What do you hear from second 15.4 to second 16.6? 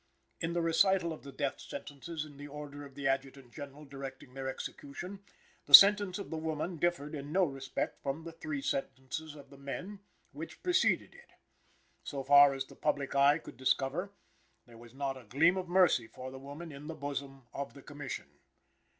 of mercy for the